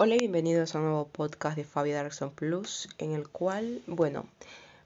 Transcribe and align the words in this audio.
Hola 0.00 0.14
y 0.14 0.18
bienvenidos 0.18 0.76
a 0.76 0.78
un 0.78 0.84
nuevo 0.84 1.08
podcast 1.08 1.56
de 1.56 1.64
Fabi 1.64 1.90
Darkson 1.90 2.30
Plus, 2.30 2.88
en 2.98 3.14
el 3.14 3.28
cual, 3.28 3.82
bueno, 3.88 4.26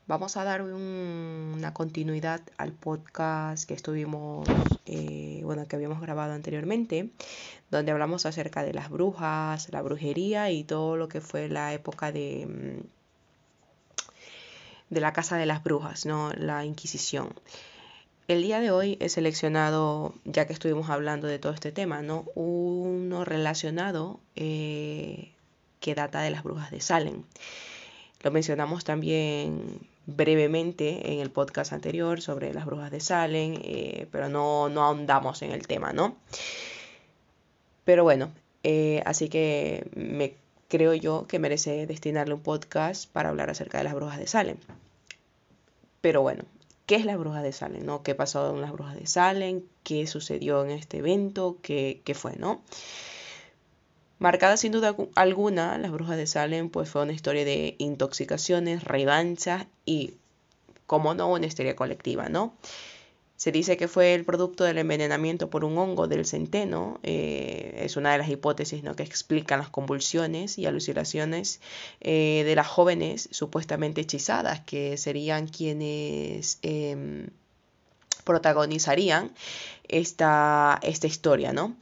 vamos 0.06 0.38
a 0.38 0.44
dar 0.44 0.62
una 0.62 1.74
continuidad 1.74 2.40
al 2.56 2.72
podcast 2.72 3.68
que 3.68 3.74
estuvimos, 3.74 4.48
eh, 4.86 5.42
bueno, 5.44 5.68
que 5.68 5.76
habíamos 5.76 6.00
grabado 6.00 6.32
anteriormente, 6.32 7.10
donde 7.70 7.92
hablamos 7.92 8.24
acerca 8.24 8.62
de 8.62 8.72
las 8.72 8.88
brujas, 8.88 9.70
la 9.70 9.82
brujería 9.82 10.50
y 10.50 10.64
todo 10.64 10.96
lo 10.96 11.08
que 11.08 11.20
fue 11.20 11.50
la 11.50 11.74
época 11.74 12.10
de, 12.10 12.46
mm, 12.46 12.80
de 14.94 15.00
la 15.02 15.12
Casa 15.12 15.36
de 15.36 15.44
las 15.44 15.62
Brujas, 15.62 16.06
¿no? 16.06 16.32
La 16.38 16.64
Inquisición. 16.64 17.34
El 18.28 18.42
día 18.42 18.60
de 18.60 18.70
hoy 18.70 18.96
he 19.00 19.08
seleccionado, 19.08 20.14
ya 20.24 20.46
que 20.46 20.52
estuvimos 20.52 20.88
hablando 20.90 21.26
de 21.26 21.38
todo 21.38 21.52
este 21.52 21.72
tema, 21.72 22.02
¿no? 22.02 22.24
Uno 22.34 23.24
relacionado 23.24 24.20
eh, 24.36 25.32
que 25.80 25.94
data 25.94 26.20
de 26.22 26.30
las 26.30 26.44
brujas 26.44 26.70
de 26.70 26.80
Salem. 26.80 27.24
Lo 28.22 28.30
mencionamos 28.30 28.84
también 28.84 29.80
brevemente 30.06 31.12
en 31.12 31.20
el 31.20 31.30
podcast 31.30 31.72
anterior 31.72 32.20
sobre 32.20 32.54
las 32.54 32.64
brujas 32.64 32.90
de 32.92 33.00
Salem, 33.00 33.58
eh, 33.62 34.06
pero 34.12 34.28
no, 34.28 34.68
no 34.68 34.84
ahondamos 34.84 35.42
en 35.42 35.50
el 35.50 35.66
tema, 35.66 35.92
¿no? 35.92 36.16
Pero 37.84 38.04
bueno, 38.04 38.32
eh, 38.62 39.02
así 39.04 39.28
que 39.28 39.90
me 39.96 40.36
creo 40.68 40.94
yo 40.94 41.26
que 41.26 41.40
merece 41.40 41.86
destinarle 41.86 42.34
un 42.34 42.40
podcast 42.40 43.10
para 43.10 43.30
hablar 43.30 43.50
acerca 43.50 43.78
de 43.78 43.84
las 43.84 43.94
brujas 43.94 44.18
de 44.18 44.28
Salem. 44.28 44.56
Pero 46.00 46.22
bueno, 46.22 46.44
qué 46.92 46.96
es 46.96 47.06
la 47.06 47.16
bruja 47.16 47.40
de 47.40 47.52
Salem, 47.52 47.86
¿no? 47.86 48.02
¿Qué 48.02 48.14
pasó 48.14 48.54
en 48.54 48.60
las 48.60 48.70
brujas 48.70 48.96
de 48.96 49.06
Salem? 49.06 49.62
¿Qué 49.82 50.06
sucedió 50.06 50.62
en 50.62 50.72
este 50.72 50.98
evento? 50.98 51.56
¿Qué, 51.62 52.02
qué 52.04 52.12
fue, 52.12 52.36
no? 52.36 52.60
Marcada 54.18 54.58
sin 54.58 54.72
duda 54.72 54.94
alguna, 55.14 55.78
las 55.78 55.90
brujas 55.90 56.18
de 56.18 56.26
Salem 56.26 56.68
pues 56.68 56.90
fue 56.90 57.00
una 57.00 57.14
historia 57.14 57.46
de 57.46 57.76
intoxicaciones, 57.78 58.84
revanchas 58.84 59.68
y, 59.86 60.16
como 60.86 61.14
no, 61.14 61.32
una 61.32 61.46
historia 61.46 61.76
colectiva, 61.76 62.28
¿no? 62.28 62.58
Se 63.42 63.50
dice 63.50 63.76
que 63.76 63.88
fue 63.88 64.14
el 64.14 64.24
producto 64.24 64.62
del 64.62 64.78
envenenamiento 64.78 65.50
por 65.50 65.64
un 65.64 65.76
hongo 65.76 66.06
del 66.06 66.24
centeno. 66.26 67.00
Eh, 67.02 67.74
es 67.80 67.96
una 67.96 68.12
de 68.12 68.18
las 68.18 68.28
hipótesis 68.28 68.84
¿no? 68.84 68.94
que 68.94 69.02
explican 69.02 69.58
las 69.58 69.68
convulsiones 69.68 70.58
y 70.58 70.66
alucinaciones 70.66 71.60
eh, 72.00 72.44
de 72.46 72.54
las 72.54 72.68
jóvenes 72.68 73.28
supuestamente 73.32 74.02
hechizadas, 74.02 74.60
que 74.60 74.96
serían 74.96 75.48
quienes 75.48 76.60
em, 76.62 77.30
protagonizarían 78.22 79.32
esta, 79.88 80.78
esta 80.84 81.08
historia, 81.08 81.52
¿no? 81.52 81.74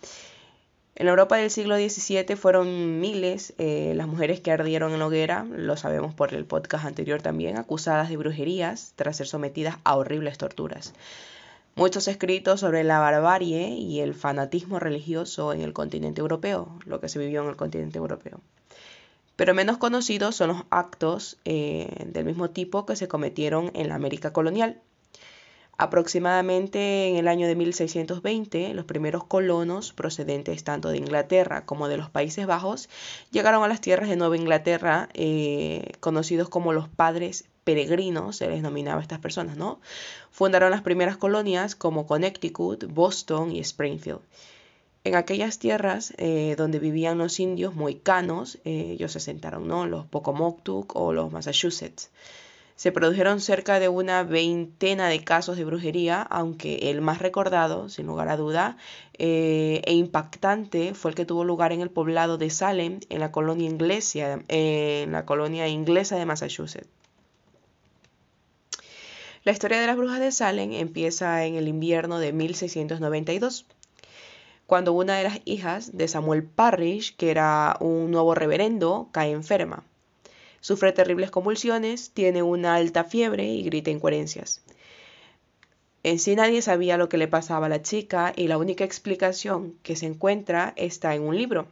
En 0.94 1.04
la 1.04 1.10
Europa 1.10 1.36
del 1.36 1.50
siglo 1.50 1.76
XVII 1.76 2.36
fueron 2.36 3.00
miles 3.00 3.52
eh, 3.58 3.92
las 3.96 4.06
mujeres 4.06 4.40
que 4.40 4.50
ardieron 4.50 4.94
en 4.94 4.98
la 4.98 5.08
hoguera, 5.08 5.44
lo 5.44 5.76
sabemos 5.76 6.14
por 6.14 6.32
el 6.32 6.46
podcast 6.46 6.86
anterior 6.86 7.20
también, 7.20 7.58
acusadas 7.58 8.08
de 8.08 8.16
brujerías 8.16 8.94
tras 8.96 9.18
ser 9.18 9.26
sometidas 9.26 9.76
a 9.84 9.96
horribles 9.96 10.38
torturas. 10.38 10.94
Muchos 11.76 12.08
escritos 12.08 12.60
sobre 12.60 12.84
la 12.84 12.98
barbarie 12.98 13.68
y 13.68 14.00
el 14.00 14.14
fanatismo 14.14 14.78
religioso 14.78 15.52
en 15.52 15.62
el 15.62 15.72
continente 15.72 16.20
europeo, 16.20 16.78
lo 16.84 17.00
que 17.00 17.08
se 17.08 17.18
vivió 17.18 17.42
en 17.42 17.48
el 17.48 17.56
continente 17.56 17.98
europeo. 17.98 18.40
Pero 19.36 19.54
menos 19.54 19.78
conocidos 19.78 20.36
son 20.36 20.48
los 20.48 20.62
actos 20.68 21.38
eh, 21.46 22.04
del 22.06 22.26
mismo 22.26 22.50
tipo 22.50 22.84
que 22.84 22.96
se 22.96 23.08
cometieron 23.08 23.70
en 23.74 23.88
la 23.88 23.94
América 23.94 24.32
colonial. 24.32 24.82
Aproximadamente 25.78 27.08
en 27.08 27.16
el 27.16 27.26
año 27.26 27.46
de 27.46 27.54
1620, 27.54 28.74
los 28.74 28.84
primeros 28.84 29.24
colonos 29.24 29.94
procedentes 29.94 30.62
tanto 30.62 30.90
de 30.90 30.98
Inglaterra 30.98 31.64
como 31.64 31.88
de 31.88 31.96
los 31.96 32.10
Países 32.10 32.46
Bajos 32.46 32.90
llegaron 33.30 33.64
a 33.64 33.68
las 33.68 33.80
tierras 33.80 34.10
de 34.10 34.16
Nueva 34.16 34.36
Inglaterra, 34.36 35.08
eh, 35.14 35.92
conocidos 36.00 36.50
como 36.50 36.74
los 36.74 36.90
padres 36.90 37.46
peregrinos, 37.70 38.34
se 38.34 38.48
les 38.48 38.62
nominaba 38.62 38.98
a 38.98 39.02
estas 39.02 39.20
personas, 39.20 39.56
¿no? 39.56 39.78
Fundaron 40.32 40.72
las 40.72 40.82
primeras 40.82 41.16
colonias 41.16 41.76
como 41.76 42.04
Connecticut, 42.04 42.92
Boston 42.92 43.52
y 43.52 43.60
Springfield. 43.60 44.22
En 45.04 45.14
aquellas 45.14 45.60
tierras 45.60 46.12
eh, 46.18 46.56
donde 46.58 46.80
vivían 46.80 47.16
los 47.16 47.38
indios 47.38 47.76
moicanos, 47.76 48.58
eh, 48.64 48.94
ellos 48.94 49.12
se 49.12 49.20
sentaron, 49.20 49.68
¿no? 49.68 49.86
Los 49.86 50.04
Pocomoctuk 50.06 50.96
o 50.96 51.12
los 51.12 51.30
Massachusetts. 51.30 52.10
Se 52.74 52.90
produjeron 52.90 53.40
cerca 53.40 53.78
de 53.78 53.88
una 53.88 54.24
veintena 54.24 55.08
de 55.08 55.22
casos 55.22 55.56
de 55.56 55.64
brujería, 55.64 56.22
aunque 56.22 56.90
el 56.90 57.00
más 57.02 57.20
recordado, 57.20 57.88
sin 57.88 58.06
lugar 58.06 58.28
a 58.30 58.36
duda, 58.36 58.78
eh, 59.16 59.80
e 59.84 59.94
impactante 59.94 60.94
fue 60.94 61.12
el 61.12 61.14
que 61.14 61.24
tuvo 61.24 61.44
lugar 61.44 61.72
en 61.72 61.82
el 61.82 61.90
poblado 61.90 62.36
de 62.36 62.50
Salem, 62.50 62.98
en 63.10 63.20
la 63.20 63.30
colonia 63.30 63.70
inglesa, 63.70 64.40
en 64.48 65.12
la 65.12 65.24
colonia 65.24 65.68
inglesa 65.68 66.16
de 66.16 66.26
Massachusetts. 66.26 66.88
La 69.42 69.52
historia 69.52 69.80
de 69.80 69.86
las 69.86 69.96
brujas 69.96 70.20
de 70.20 70.32
Salem 70.32 70.72
empieza 70.72 71.46
en 71.46 71.54
el 71.54 71.66
invierno 71.66 72.18
de 72.18 72.34
1692 72.34 73.64
cuando 74.66 74.92
una 74.92 75.16
de 75.16 75.24
las 75.24 75.40
hijas 75.46 75.96
de 75.96 76.08
Samuel 76.08 76.44
Parrish, 76.44 77.16
que 77.16 77.30
era 77.30 77.76
un 77.80 78.10
nuevo 78.10 78.34
reverendo, 78.34 79.08
cae 79.12 79.32
enferma. 79.32 79.82
Sufre 80.60 80.92
terribles 80.92 81.30
convulsiones, 81.30 82.10
tiene 82.10 82.42
una 82.42 82.74
alta 82.74 83.04
fiebre 83.04 83.46
y 83.46 83.62
grita 83.62 83.90
incoherencias. 83.90 84.60
En 86.02 86.18
sí 86.18 86.36
nadie 86.36 86.60
sabía 86.60 86.98
lo 86.98 87.08
que 87.08 87.16
le 87.16 87.26
pasaba 87.26 87.66
a 87.66 87.70
la 87.70 87.82
chica 87.82 88.34
y 88.36 88.46
la 88.46 88.58
única 88.58 88.84
explicación 88.84 89.74
que 89.82 89.96
se 89.96 90.06
encuentra 90.06 90.74
está 90.76 91.14
en 91.14 91.22
un 91.22 91.36
libro, 91.36 91.66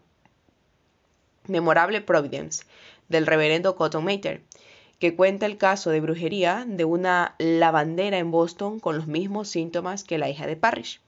Memorable 1.46 2.00
Providence, 2.00 2.64
del 3.08 3.26
reverendo 3.26 3.76
Cotton 3.76 4.04
Mather, 4.04 4.40
que 4.98 5.14
cuenta 5.14 5.46
el 5.46 5.58
caso 5.58 5.90
de 5.90 6.00
brujería 6.00 6.64
de 6.66 6.84
una 6.84 7.34
lavandera 7.38 8.18
en 8.18 8.30
Boston 8.30 8.80
con 8.80 8.96
los 8.96 9.06
mismos 9.06 9.48
síntomas 9.48 10.02
que 10.02 10.18
la 10.18 10.28
hija 10.28 10.46
de 10.46 10.56
Parrish. 10.56 11.00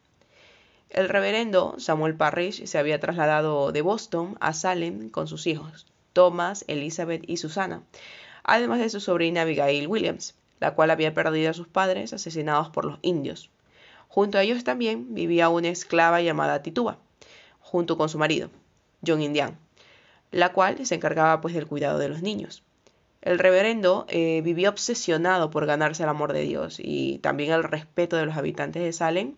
El 0.91 1.09
reverendo 1.09 1.75
Samuel 1.79 2.15
Parrish 2.15 2.67
se 2.67 2.79
había 2.79 3.01
trasladado 3.01 3.73
de 3.73 3.83
Boston 3.83 4.37
a 4.41 4.53
Salem 4.53 5.11
con 5.11 5.27
sus 5.27 5.47
hijos. 5.47 5.87
Thomas, 6.13 6.65
Elizabeth 6.67 7.23
y 7.29 7.37
Susana, 7.37 7.83
además 8.43 8.81
de 8.81 8.91
su 8.91 9.01
sobrina 9.01 9.43
Abigail 9.43 9.87
Williams, 9.87 10.35
la 10.59 10.75
cual 10.75 10.91
había 10.91 11.15
perdido 11.15 11.51
a 11.51 11.55
sus 11.55 11.69
padres 11.69 12.13
asesinados 12.13 12.69
por 12.71 12.85
los 12.85 12.99
indios. 13.03 13.51
Junto 14.09 14.39
a 14.39 14.43
ellos 14.43 14.65
también 14.65 15.15
vivía 15.15 15.49
una 15.49 15.69
esclava 15.69 16.21
llamada 16.21 16.63
Tituba, 16.63 16.99
junto 17.61 17.97
con 17.97 18.09
su 18.09 18.19
marido, 18.19 18.51
John 19.07 19.23
Indian, 19.23 19.57
la 20.33 20.53
cual 20.53 20.85
se 20.85 20.97
encargaba 20.97 21.41
pues 21.41 21.55
del 21.55 21.67
cuidado 21.67 21.99
de 21.99 22.09
los 22.09 22.23
niños. 22.23 22.65
El 23.23 23.39
reverendo 23.39 24.07
eh, 24.09 24.41
vivía 24.43 24.71
obsesionado 24.71 25.51
por 25.51 25.67
ganarse 25.67 26.03
el 26.03 26.09
amor 26.09 26.33
de 26.33 26.43
Dios 26.43 26.79
y 26.83 27.19
también 27.19 27.53
el 27.53 27.65
respeto 27.65 28.17
de 28.17 28.27
los 28.27 28.37
habitantes 28.37 28.83
de 28.83 28.93
Salem, 28.93 29.37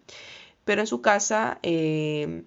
pero 0.64 0.82
en 0.82 0.86
su 0.86 1.02
casa 1.02 1.58
eh, 1.62 2.44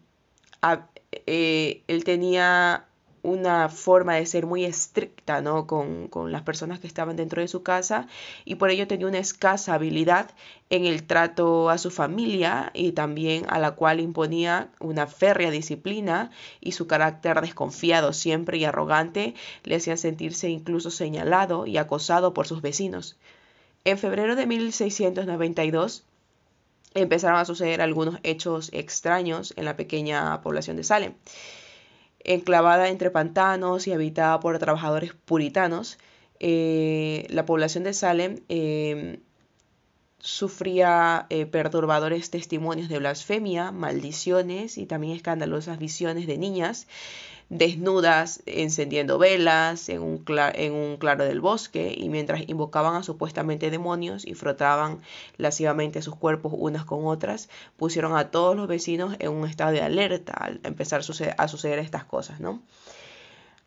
eh, 1.26 1.84
él 1.88 2.04
tenía 2.04 2.86
una 3.26 3.70
forma 3.70 4.16
de 4.16 4.26
ser 4.28 4.46
muy 4.46 4.66
estricta 4.66 5.42
¿no? 5.42 5.66
con, 5.66 6.08
con, 6.10 6.32
las 6.32 6.44
personas 6.44 6.80
que 6.80 6.86
estaban 6.86 7.16
dentro 7.16 7.42
de 7.42 7.48
su 7.48 7.64
casa 7.64 8.08
y 8.46 8.56
por 8.56 8.70
ello 8.70 8.88
tenía 8.88 9.08
una 9.08 9.18
escasa 9.18 9.74
habilidad 9.74 10.30
en 10.70 10.86
el 10.86 11.04
trato 11.08 11.72
a 11.72 11.80
su 11.80 11.90
familia 11.90 12.70
y 12.76 12.92
también 12.92 13.46
a 13.50 13.58
la 13.58 13.72
cual 13.72 14.00
imponía 14.00 14.70
una 14.80 15.08
férrea 15.08 15.50
disciplina 15.50 16.30
y 16.62 16.74
su 16.74 16.86
carácter 16.86 17.42
desconfiado 17.42 18.14
siempre 18.14 18.60
y 18.60 18.66
arrogante 18.66 19.34
le 19.64 19.76
hacían 19.76 19.98
sentirse 19.98 20.50
incluso 20.50 20.92
señalado 20.92 21.66
y 21.66 21.78
acosado 21.78 22.34
por 22.34 22.48
sus 22.48 22.62
vecinos. 22.62 23.18
En 23.86 23.98
febrero 23.98 24.36
de 24.36 24.46
1692 24.46 26.04
empezaron 26.94 27.40
a 27.40 27.46
suceder 27.46 27.82
algunos 27.82 28.20
hechos 28.22 28.70
extraños 28.72 29.54
en 29.58 29.66
la 29.66 29.76
pequeña 29.76 30.42
población 30.42 30.78
de 30.78 30.84
Salem 30.84 31.14
enclavada 32.26 32.90
entre 32.90 33.12
pantanos 33.12 33.88
y 33.88 33.94
habitada 33.94 34.40
por 34.40 34.58
trabajadores 34.60 35.14
puritanos, 35.14 35.98
eh, 36.40 37.28
la 37.30 37.46
población 37.46 37.84
de 37.84 37.94
Salem 37.94 38.42
eh, 38.50 39.20
sufría 40.20 41.28
eh, 41.30 41.46
perturbadores 41.46 42.32
testimonios 42.32 42.90
de 42.90 43.00
blasfemia, 43.00 43.72
maldiciones 43.72 44.78
y 44.78 44.86
también 44.86 45.16
escandalosas 45.16 45.78
visiones 45.78 46.28
de 46.28 46.38
niñas 46.38 46.88
desnudas 47.50 48.42
encendiendo 48.46 49.18
velas 49.18 49.90
en 49.90 50.02
un, 50.02 50.26
en 50.54 50.74
un 50.74 50.98
claro 50.98 51.26
del 51.26 51.42
bosque 51.42 51.94
y 51.96 52.10
mientras 52.10 52.42
invocaban 52.48 52.96
a 52.96 53.04
supuestamente 53.04 53.70
demonios 53.70 54.26
y 54.26 54.34
frotaban 54.34 55.02
lascivamente 55.38 56.02
sus 56.02 56.16
cuerpos 56.16 56.54
unas 56.56 56.86
con 56.86 57.06
otras, 57.06 57.50
pusieron 57.78 58.16
a 58.18 58.32
todos 58.32 58.56
los 58.56 58.68
vecinos 58.68 59.16
en 59.20 59.32
un 59.32 59.48
estado 59.48 59.72
de 59.72 59.82
alerta 59.82 60.34
al 60.34 60.60
empezar 60.64 61.02
a 61.02 61.48
suceder 61.48 61.80
estas 61.80 62.04
cosas, 62.04 62.40
¿no? 62.40 62.62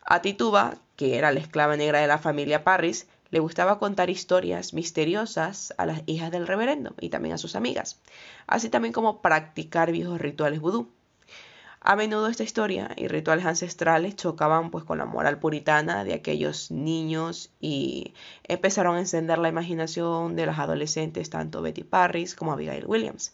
A 0.05 0.23
Tituba, 0.23 0.79
que 0.97 1.19
era 1.19 1.33
la 1.33 1.41
esclava 1.41 1.77
negra 1.77 2.01
de 2.01 2.07
la 2.07 2.19
familia 2.19 2.65
Parris, 2.65 3.07
le 3.31 3.41
gustaba 3.41 3.79
contar 3.79 4.09
historias 4.09 4.73
misteriosas 4.73 5.75
a 5.77 5.85
las 5.85 6.03
hijas 6.07 6.31
del 6.31 6.47
reverendo 6.47 6.95
y 6.99 7.11
también 7.11 7.35
a 7.35 7.39
sus 7.39 7.57
amigas, 7.57 8.01
así 8.47 8.71
también 8.71 8.95
como 8.95 9.21
practicar 9.21 9.93
viejos 9.93 10.19
rituales 10.19 10.61
vudú. 10.61 10.89
A 11.81 11.95
menudo 11.95 12.27
esta 12.27 12.43
historia 12.43 12.91
y 12.97 13.07
rituales 13.07 13.47
ancestrales 13.47 14.17
chocaban 14.17 14.71
pues 14.71 14.85
con 14.85 14.99
la 14.99 15.07
moral 15.07 15.39
puritana 15.39 16.05
de 16.05 16.13
aquellos 16.13 16.71
niños 16.73 17.51
y 17.61 18.15
empezaron 18.45 18.97
a 18.97 19.01
encender 19.01 19.39
la 19.39 19.49
imaginación 19.49 20.35
de 20.35 20.47
las 20.47 20.59
adolescentes 20.59 21.31
tanto 21.31 21.63
Betty 21.63 21.85
Parris 21.85 22.35
como 22.35 22.53
Abigail 22.53 22.85
Williams. 22.87 23.33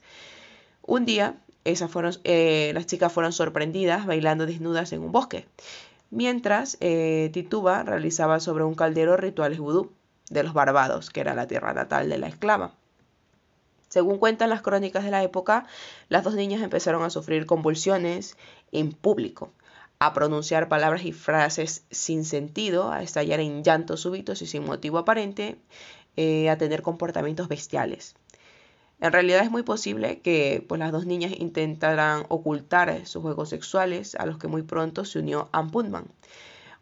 Un 0.83 1.07
día, 1.07 1.37
esas 1.65 1.91
fueron, 1.91 2.15
eh, 2.25 2.73
las 2.75 2.87
chicas 2.87 3.13
fueron 3.13 3.33
sorprendidas 3.33 4.05
bailando 4.05 4.45
desnudas 4.45 4.93
en 4.93 5.01
un 5.01 5.13
bosque, 5.13 5.47
mientras 6.11 6.77
eh, 6.81 7.31
Tituba 7.33 7.83
realizaba 7.83 8.41
sobre 8.41 8.65
un 8.65 8.75
caldero 8.75 9.17
rituales 9.17 9.59
vudú 9.59 9.93
de 10.29 10.43
los 10.43 10.53
Barbados, 10.53 11.09
que 11.11 11.21
era 11.21 11.35
la 11.35 11.47
tierra 11.47 11.73
natal 11.73 12.11
de 12.11 12.19
la 12.19 12.29
esclava. 12.29 12.75
Según 13.95 14.19
cuentan 14.19 14.51
las 14.51 14.61
crónicas 14.61 15.05
de 15.05 15.13
la 15.13 15.23
época, 15.23 15.67
las 16.09 16.25
dos 16.25 16.35
niñas 16.35 16.63
empezaron 16.63 17.05
a 17.05 17.11
sufrir 17.11 17.47
convulsiones 17.47 18.37
en 18.73 18.91
público, 18.91 19.53
a 20.01 20.13
pronunciar 20.13 20.69
palabras 20.69 21.05
y 21.05 21.13
frases 21.13 21.85
sin 21.93 22.25
sentido, 22.25 22.91
a 22.91 23.05
estallar 23.05 23.39
en 23.39 23.63
llantos 23.63 24.01
súbitos 24.01 24.43
y 24.43 24.49
sin 24.49 24.65
motivo 24.65 24.99
aparente, 24.99 25.59
eh, 26.17 26.51
a 26.51 26.59
tener 26.59 26.83
comportamientos 26.83 27.47
bestiales. 27.47 28.17
En 28.99 29.13
realidad 29.13 29.45
es 29.45 29.51
muy 29.53 29.63
posible 29.63 30.19
que 30.19 30.65
pues, 30.69 30.81
las 30.81 30.91
dos 30.91 31.07
niñas 31.07 31.31
intentaran 31.39 32.25
ocultar 32.31 33.07
sus 33.07 33.23
juegos 33.23 33.51
sexuales, 33.51 34.17
a 34.17 34.27
los 34.27 34.39
que 34.39 34.49
muy 34.49 34.63
pronto 34.63 35.05
se 35.05 35.21
unió 35.21 35.49
Ann 35.53 35.71
Putman 35.71 36.07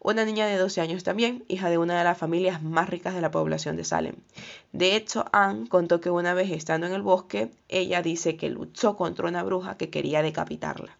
una 0.03 0.25
niña 0.25 0.45
de 0.45 0.57
12 0.57 0.81
años 0.81 1.03
también, 1.03 1.45
hija 1.47 1.69
de 1.69 1.77
una 1.77 1.97
de 1.97 2.03
las 2.03 2.17
familias 2.17 2.61
más 2.61 2.89
ricas 2.89 3.15
de 3.15 3.21
la 3.21 3.31
población 3.31 3.77
de 3.77 3.85
Salem. 3.85 4.15
De 4.73 4.95
hecho, 4.95 5.25
Anne 5.31 5.69
contó 5.69 6.01
que 6.01 6.09
una 6.09 6.33
vez 6.33 6.51
estando 6.51 6.85
en 6.85 6.93
el 6.93 7.01
bosque, 7.01 7.49
ella 7.69 8.01
dice 8.01 8.35
que 8.35 8.49
luchó 8.49 8.97
contra 8.97 9.27
una 9.27 9.43
bruja 9.43 9.77
que 9.77 9.89
quería 9.89 10.21
decapitarla. 10.21 10.97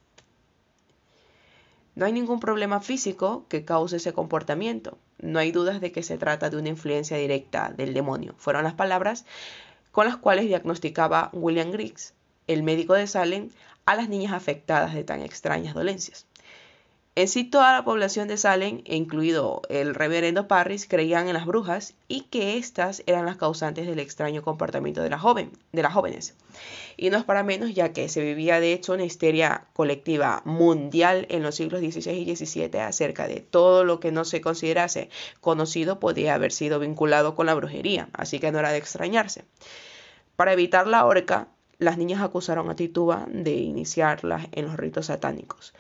No 1.96 2.06
hay 2.06 2.14
ningún 2.14 2.40
problema 2.40 2.80
físico 2.80 3.46
que 3.50 3.66
cause 3.66 3.98
ese 3.98 4.14
comportamiento. 4.14 4.98
No 5.20 5.38
hay 5.38 5.52
dudas 5.52 5.82
de 5.82 5.92
que 5.92 6.02
se 6.02 6.18
trata 6.18 6.50
de 6.50 6.58
una 6.58 6.70
influencia 6.70 7.18
directa 7.18 7.74
del 7.76 7.94
demonio. 7.94 8.34
Fueron 8.38 8.64
las 8.64 8.74
palabras 8.74 9.26
con 9.92 10.08
las 10.08 10.18
cuales 10.18 10.46
diagnosticaba 10.46 11.30
William 11.34 11.72
Griggs, 11.72 12.14
el 12.48 12.64
médico 12.64 12.94
de 12.94 13.06
Salem, 13.06 13.50
a 13.86 13.96
las 13.96 14.08
niñas 14.08 14.32
afectadas 14.32 14.94
de 14.94 15.04
tan 15.04 15.22
extrañas 15.22 15.76
dolencias. 15.76 16.26
En 17.16 17.28
sí, 17.28 17.44
toda 17.44 17.74
la 17.74 17.86
población 17.86 18.28
de 18.28 18.38
Salem, 18.38 18.82
incluido 18.86 19.62
el 19.70 19.94
reverendo 19.94 20.48
Parris, 20.48 20.88
creían 20.88 21.28
en 21.28 21.36
las 21.36 21.46
brujas 21.46 21.94
y 22.08 22.22
que 22.22 22.58
éstas 22.58 23.04
eran 23.06 23.28
las 23.28 23.38
causantes 23.38 23.86
del 23.86 24.00
extraño 24.00 24.42
comportamiento 24.42 25.04
de, 25.04 25.12
la 25.12 25.20
joven, 25.20 25.52
de 25.74 25.84
las 25.84 25.94
jóvenes. 25.94 26.34
Y 26.98 27.12
no 27.12 27.20
es 27.20 27.24
para 27.24 27.44
menos, 27.44 27.76
ya 27.76 27.94
que 27.94 28.10
se 28.10 28.22
vivía 28.22 28.60
de 28.60 28.74
hecho 28.74 28.94
una 28.94 29.06
histeria 29.06 29.66
colectiva 29.74 30.42
mundial 30.44 31.28
en 31.30 31.44
los 31.44 31.54
siglos 31.54 31.82
XVI 31.82 32.14
y 32.14 32.36
XVII 32.36 32.80
acerca 32.80 33.28
de 33.28 33.42
todo 33.42 33.84
lo 33.84 34.00
que 34.00 34.12
no 34.12 34.26
se 34.26 34.42
considerase 34.42 35.10
conocido 35.40 36.00
podía 36.00 36.34
haber 36.34 36.52
sido 36.52 36.80
vinculado 36.80 37.36
con 37.36 37.46
la 37.46 37.54
brujería, 37.54 38.10
así 38.14 38.40
que 38.40 38.52
no 38.52 38.58
era 38.58 38.72
de 38.72 38.80
extrañarse. 38.80 39.46
Para 40.36 40.54
evitar 40.54 40.88
la 40.88 41.06
horca, 41.06 41.48
las 41.78 42.00
niñas 42.00 42.24
acusaron 42.24 42.72
a 42.72 42.76
Tituba 42.76 43.28
de 43.30 43.54
iniciarlas 43.54 44.48
en 44.52 44.66
los 44.66 44.78
ritos 44.78 45.06
satánicos. 45.08 45.76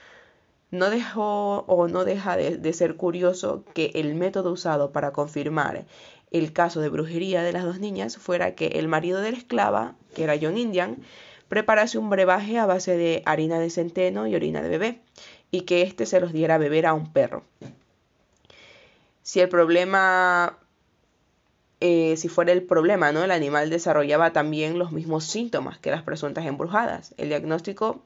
No 0.73 0.89
dejó 0.89 1.65
o 1.67 1.87
no 1.87 2.03
deja 2.03 2.35
de, 2.35 2.73
ser 2.73 2.95
curioso 2.95 3.63
que 3.75 3.91
el 3.93 4.15
método 4.15 4.51
usado 4.51 4.91
para 4.91 5.13
confirmar 5.13 5.85
el 6.31 6.51
caso 6.51 6.81
de 6.81 6.89
brujería 6.89 7.43
de 7.43 7.53
las 7.53 7.63
dos 7.63 7.79
niñas 7.79 8.17
fuera 8.17 8.55
que 8.55 8.65
el 8.65 8.87
marido 8.87 9.21
de 9.21 9.33
la 9.33 9.37
esclava, 9.37 9.93
que 10.15 10.23
era 10.23 10.33
John 10.41 10.57
Indian, 10.57 10.97
preparase 11.47 11.99
un 11.99 12.09
brebaje 12.09 12.57
a 12.57 12.65
base 12.65 12.97
de 12.97 13.21
harina 13.27 13.59
de 13.59 13.69
centeno 13.69 14.25
y 14.25 14.33
orina 14.33 14.63
de 14.63 14.69
bebé, 14.69 15.01
y 15.51 15.61
que 15.61 15.83
éste 15.83 16.07
se 16.07 16.19
los 16.19 16.33
diera 16.33 16.55
a 16.55 16.57
beber 16.57 16.87
a 16.87 16.95
un 16.95 17.13
perro. 17.13 17.43
Si 19.21 19.41
el 19.41 19.49
problema, 19.49 20.57
eh, 21.81 22.17
si 22.17 22.29
fuera 22.29 22.51
el 22.51 22.63
problema, 22.63 23.11
¿no? 23.11 23.23
El 23.23 23.29
animal 23.29 23.69
desarrollaba 23.69 24.33
también 24.33 24.79
los 24.79 24.91
mismos 24.91 25.25
síntomas 25.25 25.77
que 25.77 25.91
las 25.91 26.01
presuntas 26.01 26.47
embrujadas. 26.47 27.13
El 27.17 27.29
diagnóstico 27.29 28.01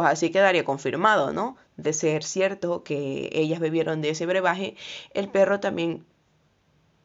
pues 0.00 0.12
así 0.12 0.30
quedaría 0.30 0.64
confirmado, 0.64 1.30
¿no? 1.34 1.58
De 1.76 1.92
ser 1.92 2.24
cierto 2.24 2.82
que 2.82 3.28
ellas 3.34 3.60
bebieron 3.60 4.00
de 4.00 4.08
ese 4.08 4.24
brebaje, 4.24 4.74
el 5.12 5.28
perro 5.28 5.60
también 5.60 6.06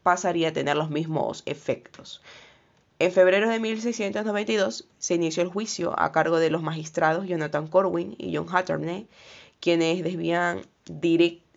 pasaría 0.02 0.48
a 0.48 0.54
tener 0.54 0.78
los 0.78 0.90
mismos 0.90 1.44
efectos. 1.46 2.22
En 3.00 3.12
febrero 3.12 3.50
de 3.50 3.60
1692 3.60 4.88
se 4.98 5.16
inició 5.16 5.44
el 5.44 5.50
juicio 5.50 5.94
a 6.00 6.14
cargo 6.14 6.40
de 6.40 6.50
los 6.50 6.64
magistrados 6.64 7.28
Jonathan 7.28 7.68
Corwin 7.68 8.16
y 8.18 8.34
John 8.34 8.48
Hatterney, 8.50 9.08
quienes 9.60 10.02
desvían, 10.02 10.62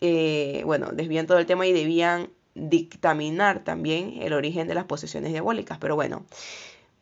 eh, 0.01 0.63
bueno, 0.65 0.89
desvían 0.93 1.29
todo 1.29 1.39
el 1.39 1.47
tema 1.47 1.69
y 1.69 1.73
debían 1.73 2.31
dictaminar 2.57 3.63
también 3.63 4.15
el 4.23 4.33
origen 4.33 4.67
de 4.67 4.75
las 4.75 4.87
posesiones 4.87 5.31
diabólicas. 5.31 5.79
Pero 5.79 5.95
bueno, 5.95 6.27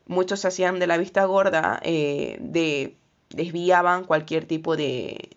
muchos 0.04 0.40
se 0.40 0.48
hacían 0.48 0.78
de 0.78 0.88
la 0.88 0.98
vista 0.98 1.24
gorda 1.24 1.80
eh, 1.82 2.36
de 2.38 2.96
desviaban 3.30 4.04
cualquier 4.04 4.44
tipo 4.44 4.76
de, 4.76 5.36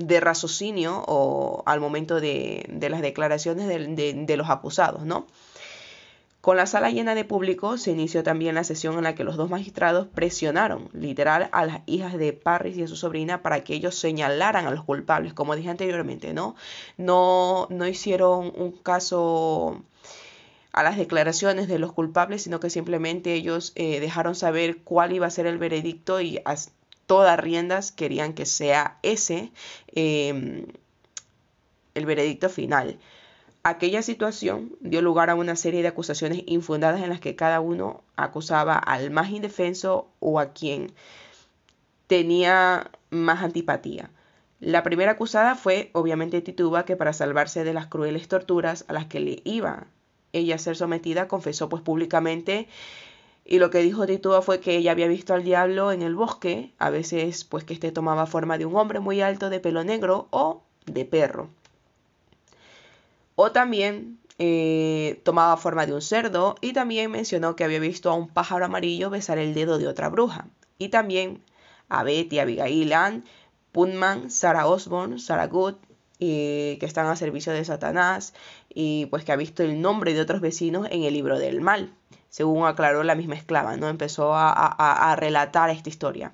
de 0.00 0.18
raciocinio 0.20 1.04
o 1.06 1.62
al 1.66 1.80
momento 1.80 2.20
de, 2.20 2.66
las 2.90 3.02
declaraciones 3.02 3.68
de, 3.68 4.36
los 4.36 4.48
acusados, 4.48 5.04
¿no? 5.04 5.26
Con 6.40 6.56
la 6.56 6.64
sala 6.64 6.90
llena 6.90 7.14
de 7.14 7.26
público 7.26 7.76
se 7.76 7.90
inició 7.90 8.22
también 8.22 8.54
la 8.54 8.64
sesión 8.64 8.96
en 8.96 9.04
la 9.04 9.14
que 9.14 9.24
los 9.24 9.36
dos 9.36 9.50
magistrados 9.50 10.06
presionaron 10.06 10.88
literal 10.94 11.50
a 11.52 11.66
las 11.66 11.80
hijas 11.84 12.16
de 12.16 12.32
Parris 12.32 12.78
y 12.78 12.82
a 12.82 12.88
su 12.88 12.96
sobrina 12.96 13.42
para 13.42 13.62
que 13.62 13.74
ellos 13.74 13.94
señalaran 13.94 14.66
a 14.66 14.70
los 14.70 14.82
culpables, 14.82 15.34
como 15.34 15.54
dije 15.54 15.68
anteriormente, 15.68 16.32
¿no? 16.32 16.56
No, 16.96 17.66
no 17.68 17.86
hicieron 17.86 18.54
un 18.56 18.72
caso 18.72 19.82
a 20.72 20.82
las 20.82 20.96
declaraciones 20.96 21.68
de 21.68 21.78
los 21.78 21.92
culpables, 21.92 22.42
sino 22.42 22.60
que 22.60 22.70
simplemente 22.70 23.34
ellos 23.34 23.72
eh, 23.74 24.00
dejaron 24.00 24.34
saber 24.34 24.78
cuál 24.78 25.12
iba 25.12 25.26
a 25.26 25.30
ser 25.30 25.46
el 25.46 25.58
veredicto 25.58 26.20
y 26.20 26.38
a 26.44 26.56
todas 27.06 27.40
riendas 27.40 27.90
querían 27.90 28.34
que 28.34 28.46
sea 28.46 28.98
ese 29.02 29.50
em, 29.88 30.66
el 31.94 32.06
veredicto 32.06 32.48
final. 32.48 32.98
Aquella 33.62 34.00
situación 34.02 34.76
dio 34.80 35.02
lugar 35.02 35.28
a 35.28 35.34
una 35.34 35.56
serie 35.56 35.82
de 35.82 35.88
acusaciones 35.88 36.44
infundadas 36.46 37.02
en 37.02 37.10
las 37.10 37.20
que 37.20 37.36
cada 37.36 37.60
uno 37.60 38.02
acusaba 38.16 38.78
al 38.78 39.10
más 39.10 39.30
indefenso 39.30 40.08
o 40.20 40.40
a 40.40 40.52
quien 40.52 40.92
tenía 42.06 42.90
más 43.10 43.42
antipatía. 43.42 44.10
La 44.60 44.82
primera 44.82 45.12
acusada 45.12 45.56
fue 45.56 45.90
obviamente 45.94 46.40
Tituba, 46.42 46.84
que 46.84 46.96
para 46.96 47.12
salvarse 47.12 47.64
de 47.64 47.74
las 47.74 47.86
crueles 47.86 48.28
torturas 48.28 48.84
a 48.88 48.92
las 48.92 49.06
que 49.06 49.20
le 49.20 49.42
iba 49.44 49.88
ella 50.32 50.58
ser 50.58 50.76
sometida, 50.76 51.28
confesó 51.28 51.68
pues 51.68 51.82
públicamente 51.82 52.68
y 53.50 53.58
lo 53.58 53.70
que 53.70 53.78
dijo 53.80 54.06
Tituba 54.06 54.42
fue 54.42 54.60
que 54.60 54.76
ella 54.76 54.92
había 54.92 55.08
visto 55.08 55.34
al 55.34 55.42
diablo 55.42 55.90
en 55.90 56.02
el 56.02 56.14
bosque, 56.14 56.72
a 56.78 56.88
veces 56.90 57.44
pues 57.44 57.64
que 57.64 57.74
éste 57.74 57.90
tomaba 57.90 58.26
forma 58.26 58.58
de 58.58 58.64
un 58.64 58.76
hombre 58.76 59.00
muy 59.00 59.20
alto 59.22 59.50
de 59.50 59.58
pelo 59.58 59.82
negro 59.82 60.28
o 60.30 60.62
de 60.86 61.04
perro. 61.04 61.48
O 63.34 63.50
también 63.50 64.20
eh, 64.38 65.20
tomaba 65.24 65.56
forma 65.56 65.84
de 65.84 65.94
un 65.94 66.00
cerdo 66.00 66.54
y 66.60 66.72
también 66.74 67.10
mencionó 67.10 67.56
que 67.56 67.64
había 67.64 67.80
visto 67.80 68.10
a 68.10 68.14
un 68.14 68.28
pájaro 68.28 68.66
amarillo 68.66 69.10
besar 69.10 69.38
el 69.38 69.52
dedo 69.52 69.78
de 69.78 69.88
otra 69.88 70.10
bruja. 70.10 70.46
Y 70.78 70.90
también 70.90 71.42
a 71.88 72.04
Betty, 72.04 72.38
Abigail, 72.38 72.92
Ann, 72.92 73.24
Punman, 73.72 74.30
Sarah 74.30 74.68
Osborne, 74.68 75.18
Sarah 75.18 75.48
Good, 75.48 75.74
que 76.20 76.78
están 76.82 77.06
a 77.06 77.16
servicio 77.16 77.52
de 77.52 77.64
Satanás 77.64 78.34
y 78.72 79.06
pues 79.06 79.24
que 79.24 79.32
ha 79.32 79.36
visto 79.36 79.62
el 79.62 79.80
nombre 79.80 80.14
de 80.14 80.20
otros 80.20 80.40
vecinos 80.40 80.86
en 80.90 81.02
el 81.02 81.14
libro 81.14 81.38
del 81.38 81.60
mal, 81.60 81.92
según 82.28 82.66
aclaró 82.66 83.02
la 83.02 83.14
misma 83.14 83.34
esclava, 83.34 83.76
¿no? 83.76 83.88
Empezó 83.88 84.32
a, 84.34 85.16
relatar 85.18 85.70
esta 85.70 85.88
historia. 85.88 86.32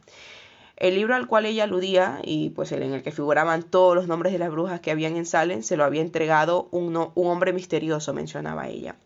El 0.77 0.95
libro 0.95 1.15
al 1.15 1.27
cual 1.27 1.47
ella 1.47 1.65
aludía 1.65 2.21
y 2.23 2.51
pues 2.51 2.71
en 2.73 2.93
el 2.93 3.03
que 3.03 3.11
figuraban 3.11 3.63
todos 3.63 3.95
los 3.95 4.07
nombres 4.07 4.35
de 4.35 4.39
las 4.39 4.51
brujas 4.51 4.81
que 4.81 4.91
habían 4.91 5.17
en 5.17 5.25
Salem 5.25 5.63
se 5.63 5.79
lo 5.79 5.85
había 5.85 6.03
entregado 6.03 6.69
un, 6.71 6.95
un 6.97 7.27
hombre 7.29 7.55
misterioso, 7.55 8.13
mencionaba 8.13 8.69
ella. 8.69 8.97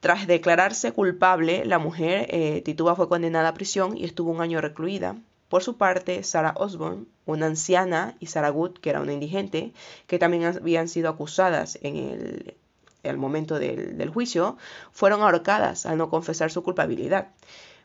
Tras 0.00 0.26
declararse 0.26 0.90
culpable, 0.90 1.64
la 1.64 1.78
mujer 1.78 2.26
eh, 2.30 2.60
Tituba 2.64 2.96
fue 2.96 3.08
condenada 3.08 3.50
a 3.50 3.54
prisión 3.54 3.96
y 3.96 4.04
estuvo 4.04 4.32
un 4.32 4.40
año 4.40 4.60
recluida. 4.60 5.14
Por 5.52 5.62
su 5.62 5.76
parte, 5.76 6.22
Sarah 6.22 6.54
Osborne, 6.56 7.04
una 7.26 7.44
anciana, 7.44 8.16
y 8.20 8.28
Sarah 8.28 8.48
Good, 8.48 8.78
que 8.78 8.88
era 8.88 9.02
una 9.02 9.12
indigente, 9.12 9.74
que 10.06 10.18
también 10.18 10.44
habían 10.46 10.88
sido 10.88 11.10
acusadas 11.10 11.78
en 11.82 12.56
el, 13.02 13.16
momento 13.18 13.58
del, 13.58 14.08
juicio, 14.08 14.56
fueron 14.92 15.20
ahorcadas 15.20 15.84
al 15.84 15.98
no 15.98 16.08
confesar 16.08 16.50
su 16.50 16.62
culpabilidad. 16.62 17.32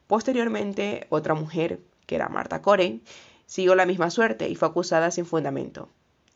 Posteriormente, 0.08 1.08
otra 1.10 1.34
mujer, 1.34 1.82
que 2.06 2.16
era 2.16 2.30
Marta 2.30 2.62
Corey, 2.62 3.04
siguió 3.48 3.76
la 3.76 3.86
misma 3.86 4.12
suerte 4.12 4.48
y 4.48 4.56
fue 4.56 4.70
acusada 4.70 5.12
sin 5.12 5.26
fundamento, 5.26 5.90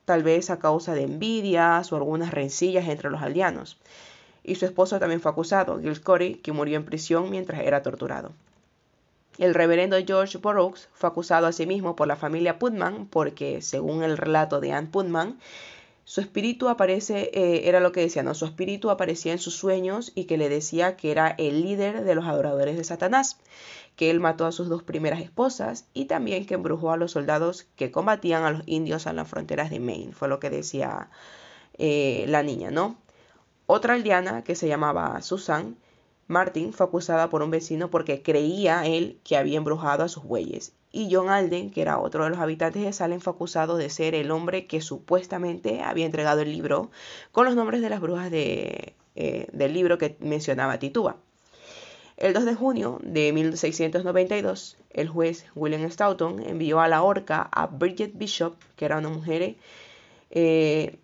tal 0.03 0.23
vez 0.23 0.49
a 0.49 0.59
causa 0.59 0.95
de 0.95 1.03
envidias 1.03 1.93
o 1.93 1.95
algunas 1.95 2.31
rencillas 2.31 2.89
entre 2.89 3.09
los 3.09 3.21
aldeanos. 3.21 3.79
Y 4.43 4.55
su 4.55 4.65
esposo 4.65 4.99
también 4.99 5.21
fue 5.21 5.31
acusado, 5.31 5.79
Gil 5.79 6.01
Corey, 6.01 6.35
que 6.35 6.51
murió 6.51 6.75
en 6.75 6.83
prisión 6.83 7.29
mientras 7.29 7.61
era 7.61 7.81
torturado. 7.81 8.33
El 9.37 9.53
reverendo 9.53 9.97
George 10.05 10.37
Burroughs 10.37 10.89
fue 10.93 11.09
acusado 11.09 11.47
a 11.47 11.51
sí 11.51 11.65
por 11.65 12.07
la 12.07 12.15
familia 12.15 12.59
Putman 12.59 13.07
porque, 13.07 13.61
según 13.61 14.03
el 14.03 14.17
relato 14.17 14.59
de 14.59 14.73
Anne 14.73 14.89
Putman, 14.91 15.39
su 16.03 16.19
espíritu 16.19 16.67
aparece, 16.67 17.31
eh, 17.33 17.69
era 17.69 17.79
lo 17.79 17.91
que 17.91 18.01
decía, 18.01 18.23
¿no? 18.23 18.33
Su 18.33 18.45
espíritu 18.45 18.89
aparecía 18.89 19.31
en 19.31 19.39
sus 19.39 19.55
sueños 19.55 20.11
y 20.15 20.25
que 20.25 20.37
le 20.37 20.49
decía 20.49 20.97
que 20.97 21.11
era 21.11 21.29
el 21.37 21.61
líder 21.61 22.03
de 22.03 22.15
los 22.15 22.25
adoradores 22.25 22.75
de 22.75 22.83
Satanás, 22.83 23.37
que 23.95 24.09
él 24.09 24.19
mató 24.19 24.45
a 24.45 24.51
sus 24.51 24.67
dos 24.67 24.83
primeras 24.83 25.21
esposas 25.21 25.85
y 25.93 26.05
también 26.05 26.45
que 26.45 26.55
embrujó 26.55 26.91
a 26.91 26.97
los 26.97 27.11
soldados 27.11 27.67
que 27.75 27.91
combatían 27.91 28.43
a 28.43 28.51
los 28.51 28.63
indios 28.65 29.05
en 29.05 29.15
las 29.15 29.27
fronteras 29.27 29.69
de 29.69 29.79
Maine, 29.79 30.13
fue 30.13 30.27
lo 30.27 30.39
que 30.39 30.49
decía 30.49 31.09
eh, 31.77 32.25
la 32.27 32.43
niña, 32.43 32.71
¿no? 32.71 32.97
Otra 33.67 33.93
aldeana 33.93 34.43
que 34.43 34.55
se 34.55 34.67
llamaba 34.67 35.21
Susan 35.21 35.77
Martin 36.31 36.73
fue 36.73 36.87
acusada 36.87 37.29
por 37.29 37.43
un 37.43 37.51
vecino 37.51 37.89
porque 37.89 38.23
creía 38.23 38.85
él 38.87 39.19
que 39.23 39.37
había 39.37 39.57
embrujado 39.57 40.03
a 40.03 40.09
sus 40.09 40.23
bueyes 40.23 40.73
y 40.91 41.09
John 41.13 41.29
Alden, 41.29 41.69
que 41.71 41.81
era 41.81 41.99
otro 41.99 42.25
de 42.25 42.31
los 42.31 42.39
habitantes 42.39 42.83
de 42.83 42.93
Salem, 42.93 43.21
fue 43.21 43.33
acusado 43.33 43.77
de 43.77 43.89
ser 43.89 44.13
el 44.13 44.29
hombre 44.29 44.65
que 44.65 44.81
supuestamente 44.81 45.81
había 45.81 46.05
entregado 46.05 46.41
el 46.41 46.51
libro 46.51 46.91
con 47.31 47.45
los 47.45 47.55
nombres 47.55 47.81
de 47.81 47.89
las 47.89 48.01
brujas 48.01 48.29
eh, 48.33 48.93
del 49.15 49.73
libro 49.73 49.97
que 49.97 50.17
mencionaba 50.19 50.79
Tituba. 50.79 51.17
El 52.17 52.33
2 52.33 52.45
de 52.45 52.55
junio 52.55 52.99
de 53.03 53.31
1692, 53.31 54.77
el 54.91 55.07
juez 55.07 55.45
William 55.55 55.89
Stoughton 55.89 56.45
envió 56.45 56.81
a 56.81 56.87
la 56.87 57.01
horca 57.01 57.49
a 57.51 57.67
Bridget 57.67 58.11
Bishop, 58.15 58.55
que 58.75 58.85
era 58.85 58.97
una 58.97 59.09
mujer 59.09 59.55
eh, 60.29 60.99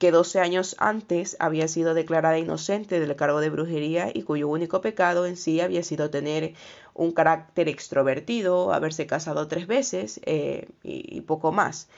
que 0.00 0.10
12 0.12 0.40
años 0.40 0.76
antes 0.78 1.36
había 1.40 1.68
sido 1.68 1.92
declarada 1.92 2.38
inocente 2.38 3.00
del 3.00 3.16
cargo 3.16 3.42
de 3.42 3.50
brujería 3.50 4.10
y 4.14 4.22
cuyo 4.22 4.48
único 4.48 4.80
pecado 4.80 5.26
en 5.26 5.36
sí 5.36 5.60
había 5.60 5.82
sido 5.82 6.08
tener 6.08 6.54
un 6.94 7.12
carácter 7.12 7.68
extrovertido, 7.68 8.72
haberse 8.72 9.06
casado 9.06 9.46
tres 9.46 9.66
veces 9.66 10.18
eh, 10.24 10.68
y, 10.82 11.20
poco 11.20 11.52
más. 11.52 11.90